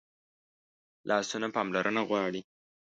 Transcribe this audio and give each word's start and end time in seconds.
لاسونه 1.09 1.47
پاملرنه 1.55 2.01
غواړي 2.09 2.41